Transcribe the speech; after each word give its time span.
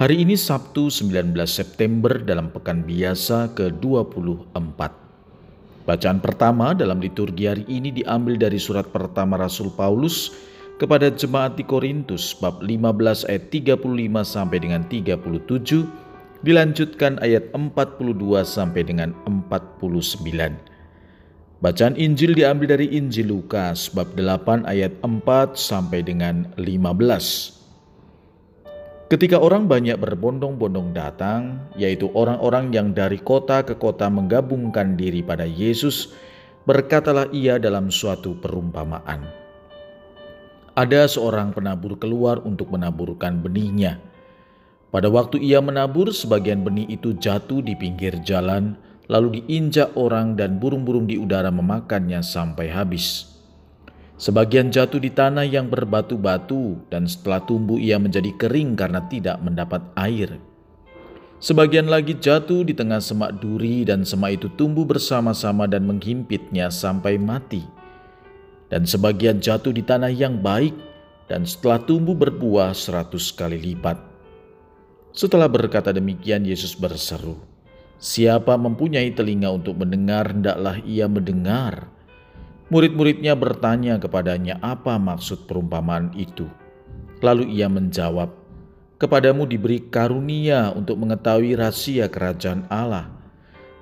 Hari 0.00 0.24
ini 0.24 0.32
Sabtu 0.32 0.88
19 0.88 1.36
September 1.44 2.16
dalam 2.16 2.48
pekan 2.48 2.88
biasa 2.88 3.52
ke-24. 3.52 4.80
Bacaan 5.84 6.24
pertama 6.24 6.72
dalam 6.72 7.04
liturgi 7.04 7.44
hari 7.44 7.68
ini 7.68 7.92
diambil 7.92 8.40
dari 8.40 8.56
surat 8.56 8.88
pertama 8.88 9.36
Rasul 9.36 9.68
Paulus 9.68 10.32
kepada 10.80 11.12
jemaat 11.12 11.60
di 11.60 11.68
Korintus 11.68 12.32
bab 12.32 12.64
15 12.64 13.28
ayat 13.28 13.52
35 13.52 13.76
sampai 14.24 14.58
dengan 14.64 14.88
37 14.88 15.84
dilanjutkan 16.48 17.20
ayat 17.20 17.52
42 17.52 18.40
sampai 18.40 18.80
dengan 18.80 19.12
49. 19.28 19.60
Bacaan 21.60 21.94
Injil 22.00 22.32
diambil 22.32 22.72
dari 22.72 22.88
Injil 22.96 23.36
Lukas 23.36 23.92
bab 23.92 24.16
8 24.16 24.64
ayat 24.64 24.96
4 25.04 25.60
sampai 25.60 26.00
dengan 26.00 26.48
15. 26.56 27.59
Ketika 29.10 29.42
orang 29.42 29.66
banyak 29.66 29.98
berbondong-bondong 29.98 30.94
datang, 30.94 31.66
yaitu 31.74 32.14
orang-orang 32.14 32.70
yang 32.70 32.94
dari 32.94 33.18
kota 33.18 33.66
ke 33.66 33.74
kota 33.74 34.06
menggabungkan 34.06 34.94
diri 34.94 35.18
pada 35.18 35.42
Yesus, 35.42 36.14
berkatalah 36.62 37.26
ia 37.34 37.58
dalam 37.58 37.90
suatu 37.90 38.38
perumpamaan. 38.38 39.26
Ada 40.78 41.10
seorang 41.10 41.50
penabur 41.50 41.98
keluar 41.98 42.38
untuk 42.46 42.70
menaburkan 42.70 43.42
benihnya. 43.42 43.98
Pada 44.94 45.10
waktu 45.10 45.42
ia 45.42 45.58
menabur, 45.58 46.14
sebagian 46.14 46.62
benih 46.62 46.86
itu 46.86 47.10
jatuh 47.18 47.66
di 47.66 47.74
pinggir 47.74 48.14
jalan, 48.22 48.78
lalu 49.10 49.42
diinjak 49.42 49.90
orang 49.98 50.38
dan 50.38 50.62
burung-burung 50.62 51.10
di 51.10 51.18
udara 51.18 51.50
memakannya 51.50 52.22
sampai 52.22 52.70
habis. 52.70 53.29
Sebagian 54.20 54.68
jatuh 54.68 55.00
di 55.00 55.08
tanah 55.08 55.48
yang 55.48 55.72
berbatu-batu, 55.72 56.92
dan 56.92 57.08
setelah 57.08 57.40
tumbuh 57.40 57.80
ia 57.80 57.96
menjadi 57.96 58.28
kering 58.36 58.76
karena 58.76 59.00
tidak 59.08 59.40
mendapat 59.40 59.80
air. 59.96 60.36
Sebagian 61.40 61.88
lagi 61.88 62.12
jatuh 62.20 62.68
di 62.68 62.76
tengah 62.76 63.00
semak 63.00 63.40
duri, 63.40 63.80
dan 63.88 64.04
semak 64.04 64.36
itu 64.36 64.52
tumbuh 64.60 64.84
bersama-sama 64.84 65.64
dan 65.64 65.88
menghimpitnya 65.88 66.68
sampai 66.68 67.16
mati. 67.16 67.64
Dan 68.68 68.84
sebagian 68.84 69.40
jatuh 69.40 69.72
di 69.72 69.80
tanah 69.80 70.12
yang 70.12 70.44
baik, 70.44 70.76
dan 71.24 71.48
setelah 71.48 71.80
tumbuh 71.80 72.12
berbuah 72.12 72.76
seratus 72.76 73.32
kali 73.32 73.56
lipat. 73.56 73.96
Setelah 75.16 75.48
berkata 75.48 75.96
demikian, 75.96 76.44
Yesus 76.44 76.76
berseru, 76.76 77.40
"Siapa 77.96 78.52
mempunyai 78.60 79.16
telinga 79.16 79.48
untuk 79.48 79.80
mendengar, 79.80 80.28
hendaklah 80.28 80.76
ia 80.84 81.08
mendengar." 81.08 81.88
Murid-muridnya 82.70 83.34
bertanya 83.34 83.98
kepadanya 83.98 84.62
apa 84.62 84.94
maksud 84.94 85.50
perumpamaan 85.50 86.14
itu. 86.14 86.46
Lalu 87.18 87.50
ia 87.58 87.66
menjawab, 87.66 88.30
"Kepadamu 88.94 89.42
diberi 89.42 89.90
karunia 89.90 90.70
untuk 90.70 91.02
mengetahui 91.02 91.58
rahasia 91.58 92.06
kerajaan 92.06 92.70
Allah, 92.70 93.10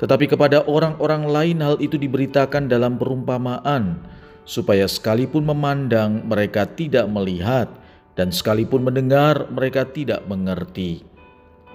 tetapi 0.01 0.33
kepada 0.33 0.65
orang-orang 0.65 1.29
lain 1.29 1.59
hal 1.61 1.77
itu 1.85 2.01
diberitakan 2.01 2.65
dalam 2.65 2.97
perumpamaan, 2.97 4.01
supaya 4.49 4.89
sekalipun 4.89 5.45
memandang 5.45 6.25
mereka 6.25 6.65
tidak 6.65 7.05
melihat, 7.13 7.69
dan 8.17 8.33
sekalipun 8.33 8.89
mendengar 8.89 9.53
mereka 9.53 9.85
tidak 9.85 10.25
mengerti." 10.25 11.05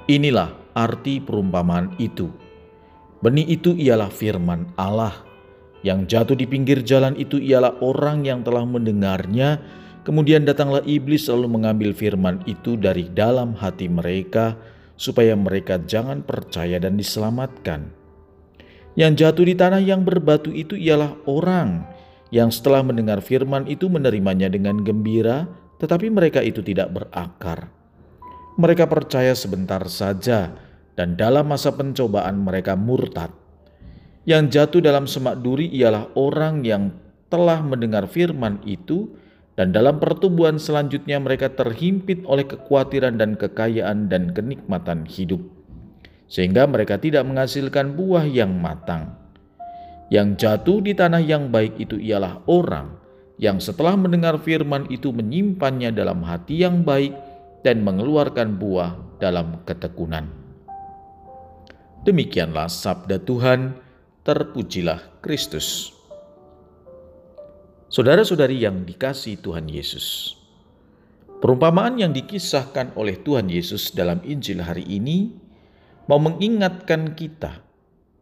Inilah 0.10 0.50
arti 0.74 1.22
perumpamaan 1.22 1.94
itu. 2.02 2.34
Benih 3.22 3.54
itu 3.54 3.78
ialah 3.78 4.10
firman 4.10 4.74
Allah 4.76 5.14
yang 5.84 6.08
jatuh 6.08 6.40
di 6.40 6.48
pinggir 6.48 6.80
jalan 6.82 7.14
itu 7.20 7.36
ialah 7.38 7.76
orang 7.84 8.24
yang 8.24 8.40
telah 8.40 8.64
mendengarnya, 8.64 9.60
kemudian 10.08 10.48
datanglah 10.48 10.80
iblis 10.88 11.28
lalu 11.28 11.52
mengambil 11.52 11.92
firman 11.92 12.40
itu 12.48 12.80
dari 12.80 13.12
dalam 13.12 13.52
hati 13.52 13.92
mereka, 13.92 14.56
supaya 14.96 15.36
mereka 15.36 15.84
jangan 15.84 16.24
percaya 16.24 16.80
dan 16.80 16.96
diselamatkan. 16.96 17.92
Yang 18.96 19.28
jatuh 19.28 19.46
di 19.46 19.56
tanah 19.60 19.84
yang 19.84 20.08
berbatu 20.08 20.56
itu 20.56 20.80
ialah 20.80 21.20
orang 21.28 21.84
yang 22.32 22.48
setelah 22.48 22.80
mendengar 22.80 23.20
firman 23.20 23.68
itu 23.68 23.92
menerimanya 23.92 24.48
dengan 24.48 24.80
gembira, 24.82 25.52
tetapi 25.84 26.08
mereka 26.08 26.40
itu 26.40 26.64
tidak 26.64 26.96
berakar. 26.96 27.68
Mereka 28.56 28.88
percaya 28.88 29.36
sebentar 29.36 29.84
saja, 29.92 30.56
dan 30.96 31.20
dalam 31.20 31.50
masa 31.52 31.76
pencobaan 31.76 32.40
mereka 32.40 32.78
murtad. 32.80 33.43
Yang 34.24 34.56
jatuh 34.56 34.82
dalam 34.84 35.04
semak 35.04 35.44
duri 35.44 35.68
ialah 35.68 36.08
orang 36.16 36.64
yang 36.64 36.96
telah 37.28 37.60
mendengar 37.60 38.08
firman 38.08 38.64
itu 38.64 39.12
dan 39.60 39.76
dalam 39.76 40.00
pertumbuhan 40.00 40.56
selanjutnya 40.56 41.20
mereka 41.20 41.52
terhimpit 41.52 42.24
oleh 42.24 42.48
kekhawatiran 42.48 43.20
dan 43.20 43.36
kekayaan 43.36 44.08
dan 44.08 44.32
kenikmatan 44.32 45.04
hidup. 45.04 45.44
Sehingga 46.32 46.66
mereka 46.66 46.98
tidak 46.98 47.28
menghasilkan 47.28 47.94
buah 48.00 48.24
yang 48.26 48.56
matang. 48.58 49.14
Yang 50.08 50.46
jatuh 50.46 50.80
di 50.80 50.96
tanah 50.96 51.22
yang 51.22 51.52
baik 51.52 51.78
itu 51.78 52.00
ialah 52.00 52.42
orang 52.48 52.96
yang 53.38 53.60
setelah 53.60 53.98
mendengar 54.00 54.40
firman 54.40 54.88
itu 54.88 55.12
menyimpannya 55.12 55.92
dalam 55.92 56.24
hati 56.24 56.64
yang 56.64 56.86
baik 56.86 57.12
dan 57.66 57.84
mengeluarkan 57.84 58.56
buah 58.56 59.20
dalam 59.20 59.60
ketekunan. 59.68 60.30
Demikianlah 62.04 62.68
sabda 62.68 63.20
Tuhan 63.24 63.83
terpujilah 64.24 65.20
Kristus. 65.20 65.92
Saudara-saudari 67.92 68.56
yang 68.56 68.88
dikasih 68.88 69.36
Tuhan 69.44 69.68
Yesus, 69.68 70.40
perumpamaan 71.44 72.00
yang 72.00 72.16
dikisahkan 72.16 72.96
oleh 72.96 73.20
Tuhan 73.20 73.52
Yesus 73.52 73.92
dalam 73.92 74.24
Injil 74.24 74.64
hari 74.64 74.88
ini 74.88 75.36
mau 76.08 76.24
mengingatkan 76.24 77.20
kita 77.20 77.60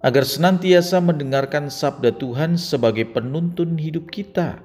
agar 0.01 0.25
senantiasa 0.25 0.97
mendengarkan 1.05 1.69
sabda 1.69 2.17
Tuhan 2.17 2.57
sebagai 2.57 3.05
penuntun 3.13 3.77
hidup 3.77 4.09
kita, 4.09 4.57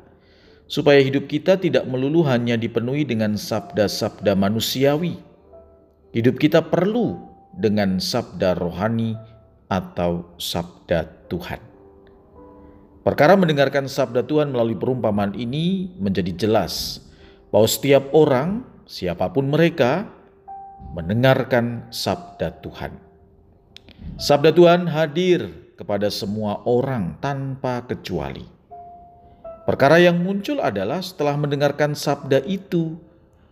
supaya 0.73 1.05
hidup 1.05 1.29
kita 1.29 1.61
tidak 1.61 1.85
melulu 1.85 2.25
hanya 2.25 2.57
dipenuhi 2.57 3.05
dengan 3.05 3.37
sabda-sabda 3.37 4.33
manusiawi. 4.33 5.21
Hidup 6.17 6.41
kita 6.41 6.65
perlu 6.65 7.21
dengan 7.61 8.01
sabda 8.01 8.57
rohani 8.57 9.36
atau 9.67 10.31
sabda 10.39 11.07
Tuhan. 11.27 11.59
Perkara 13.07 13.39
mendengarkan 13.39 13.87
sabda 13.87 14.27
Tuhan 14.27 14.51
melalui 14.51 14.75
perumpamaan 14.75 15.35
ini 15.39 15.95
menjadi 15.95 16.35
jelas 16.35 16.99
bahwa 17.55 17.71
setiap 17.71 18.11
orang, 18.11 18.67
siapa 18.83 19.31
pun 19.31 19.47
mereka, 19.47 20.11
mendengarkan 20.91 21.87
sabda 21.95 22.59
Tuhan. 22.63 22.99
Sabda 24.19 24.51
Tuhan 24.51 24.91
hadir 24.91 25.47
kepada 25.79 26.11
semua 26.11 26.67
orang 26.67 27.15
tanpa 27.23 27.87
kecuali. 27.87 28.43
Perkara 29.67 29.99
yang 29.99 30.23
muncul 30.23 30.63
adalah 30.63 31.03
setelah 31.03 31.35
mendengarkan 31.39 31.95
sabda 31.95 32.43
itu, 32.43 32.99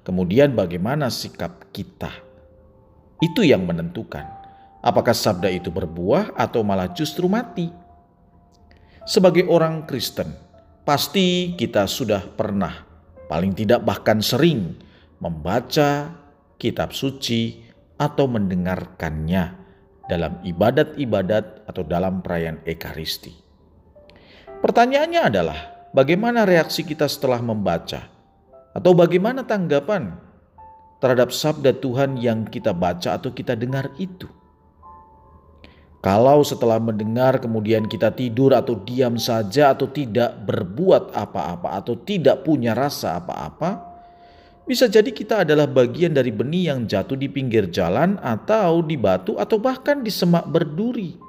kemudian 0.02 0.54
bagaimana 0.54 1.10
sikap 1.10 1.70
kita. 1.70 2.10
Itu 3.22 3.46
yang 3.46 3.66
menentukan 3.66 4.43
apakah 4.84 5.16
sabda 5.16 5.48
itu 5.48 5.72
berbuah 5.72 6.36
atau 6.36 6.60
malah 6.60 6.92
justru 6.92 7.24
mati. 7.24 7.72
Sebagai 9.08 9.48
orang 9.48 9.88
Kristen, 9.88 10.36
pasti 10.84 11.56
kita 11.56 11.88
sudah 11.88 12.20
pernah, 12.36 12.84
paling 13.32 13.56
tidak 13.56 13.80
bahkan 13.80 14.20
sering, 14.20 14.76
membaca 15.24 16.12
kitab 16.60 16.92
suci 16.92 17.64
atau 17.96 18.28
mendengarkannya 18.28 19.64
dalam 20.04 20.36
ibadat-ibadat 20.44 21.64
atau 21.64 21.82
dalam 21.84 22.20
perayaan 22.20 22.60
Ekaristi. 22.68 23.32
Pertanyaannya 24.60 25.20
adalah, 25.20 25.88
bagaimana 25.96 26.44
reaksi 26.44 26.84
kita 26.84 27.08
setelah 27.08 27.40
membaca? 27.40 28.08
Atau 28.72 28.96
bagaimana 28.96 29.44
tanggapan 29.44 30.16
terhadap 30.98 31.30
sabda 31.30 31.76
Tuhan 31.76 32.16
yang 32.20 32.48
kita 32.48 32.72
baca 32.72 33.16
atau 33.16 33.32
kita 33.32 33.52
dengar 33.56 33.92
itu? 34.00 34.28
Kalau 36.04 36.44
setelah 36.44 36.76
mendengar 36.76 37.40
kemudian 37.40 37.88
kita 37.88 38.12
tidur 38.12 38.52
atau 38.52 38.76
diam 38.76 39.16
saja 39.16 39.72
atau 39.72 39.88
tidak 39.88 40.36
berbuat 40.44 41.16
apa-apa 41.16 41.80
atau 41.80 41.96
tidak 41.96 42.44
punya 42.44 42.76
rasa 42.76 43.16
apa-apa, 43.16 43.96
Bisa 44.64 44.88
jadi 44.88 45.12
kita 45.12 45.44
adalah 45.44 45.68
bagian 45.68 46.16
dari 46.16 46.32
benih 46.32 46.72
yang 46.72 46.88
jatuh 46.88 47.20
di 47.20 47.28
pinggir 47.28 47.68
jalan 47.68 48.16
atau 48.16 48.80
di 48.80 48.96
batu 48.96 49.36
atau 49.36 49.60
bahkan 49.60 50.00
di 50.00 50.08
semak 50.08 50.48
berduri. 50.48 51.20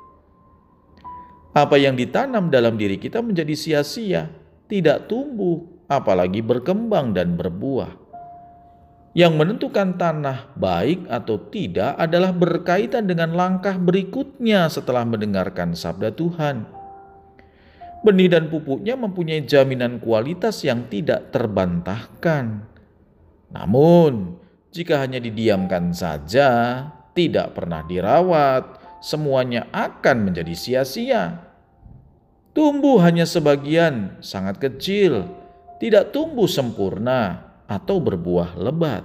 Apa 1.51 1.75
yang 1.75 1.99
ditanam 1.99 2.47
dalam 2.47 2.79
diri 2.79 2.95
kita 2.95 3.19
menjadi 3.19 3.51
sia-sia, 3.51 4.31
tidak 4.71 5.11
tumbuh, 5.11 5.67
apalagi 5.91 6.39
berkembang 6.39 7.11
dan 7.11 7.35
berbuah. 7.35 8.04
Yang 9.15 9.33
menentukan 9.39 9.95
tanah 9.95 10.51
baik 10.59 11.07
atau 11.07 11.39
tidak 11.47 11.95
adalah 11.95 12.35
berkaitan 12.35 13.07
dengan 13.07 13.31
langkah 13.31 13.79
berikutnya 13.79 14.67
setelah 14.67 15.07
mendengarkan 15.07 15.71
sabda 15.71 16.11
Tuhan. 16.11 16.67
Benih 18.03 18.27
dan 18.27 18.51
pupuknya 18.51 18.99
mempunyai 18.99 19.47
jaminan 19.47 20.03
kualitas 20.03 20.61
yang 20.67 20.91
tidak 20.91 21.31
terbantahkan 21.31 22.75
namun, 23.55 24.35
jika 24.75 24.99
hanya 24.99 25.23
didiamkan 25.23 25.95
saja, 25.95 26.81
tidak 27.15 27.55
pernah 27.55 27.85
dirawat, 27.87 28.81
semuanya 28.99 29.71
akan 29.71 30.31
menjadi 30.31 30.51
sia-sia. 30.51 31.39
Tumbuh 32.55 32.99
hanya 33.03 33.23
sebagian, 33.23 34.19
sangat 34.19 34.59
kecil, 34.59 35.27
tidak 35.79 36.11
tumbuh 36.15 36.47
sempurna 36.47 37.44
atau 37.65 37.97
berbuah 37.97 38.57
lebat. 38.57 39.03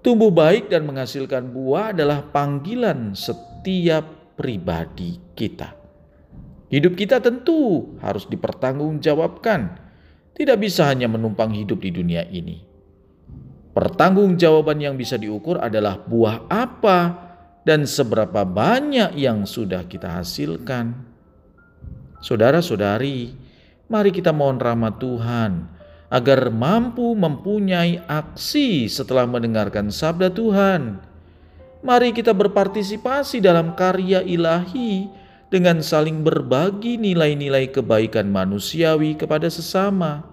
Tumbuh 0.00 0.32
baik 0.32 0.72
dan 0.72 0.88
menghasilkan 0.88 1.52
buah 1.52 1.92
adalah 1.92 2.24
panggilan 2.24 3.12
setiap 3.12 4.32
pribadi 4.32 5.20
kita. 5.36 5.76
Hidup 6.72 6.96
kita 6.96 7.20
tentu 7.20 7.92
harus 8.00 8.24
dipertanggungjawabkan 8.24 9.60
tidak 10.32 10.56
bisa 10.56 10.88
hanya 10.88 11.04
menumpang 11.04 11.52
hidup 11.52 11.84
di 11.84 11.92
dunia 11.92 12.24
ini. 12.32 12.64
Pertanggungjawaban 13.76 14.80
yang 14.80 14.96
bisa 14.96 15.20
diukur 15.20 15.60
adalah 15.60 16.00
buah 16.00 16.48
apa 16.48 16.98
dan 17.60 17.84
seberapa 17.84 18.48
banyak 18.48 19.20
yang 19.20 19.44
sudah 19.44 19.84
kita 19.84 20.16
hasilkan. 20.16 20.96
Saudara-saudari, 22.24 23.36
mari 23.92 24.10
kita 24.16 24.32
mohon 24.32 24.56
rahmat 24.56 24.96
Tuhan 24.96 25.79
agar 26.10 26.50
mampu 26.50 27.14
mempunyai 27.14 28.02
aksi 28.10 28.90
setelah 28.90 29.24
mendengarkan 29.30 29.94
sabda 29.94 30.28
Tuhan. 30.34 30.98
Mari 31.80 32.12
kita 32.12 32.36
berpartisipasi 32.36 33.40
dalam 33.40 33.72
karya 33.72 34.20
ilahi 34.20 35.08
dengan 35.48 35.80
saling 35.80 36.20
berbagi 36.20 37.00
nilai-nilai 37.00 37.72
kebaikan 37.72 38.28
manusiawi 38.28 39.16
kepada 39.16 39.48
sesama. 39.48 40.26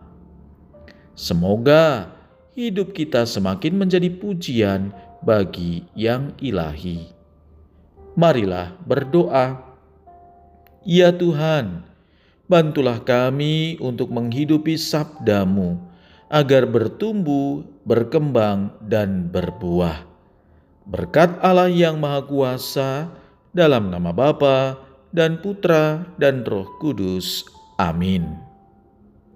Semoga 1.16 2.12
hidup 2.58 2.92
kita 2.92 3.24
semakin 3.24 3.80
menjadi 3.80 4.12
pujian 4.12 4.92
bagi 5.24 5.88
yang 5.96 6.36
ilahi. 6.42 7.10
Marilah 8.18 8.76
berdoa. 8.84 9.64
Ya 10.88 11.16
Tuhan, 11.16 11.87
bantulah 12.48 13.04
kami 13.04 13.76
untuk 13.84 14.10
menghidupi 14.12 14.80
sabdamu 14.80 15.78
agar 16.28 16.68
bertumbuh, 16.68 17.64
berkembang, 17.88 18.76
dan 18.84 19.32
berbuah. 19.32 20.04
Berkat 20.88 21.40
Allah 21.44 21.72
yang 21.72 22.00
Maha 22.00 22.24
Kuasa, 22.24 23.12
dalam 23.52 23.92
nama 23.92 24.12
Bapa 24.12 24.80
dan 25.12 25.40
Putra 25.40 26.08
dan 26.20 26.44
Roh 26.48 26.68
Kudus. 26.80 27.48
Amin. 27.80 28.47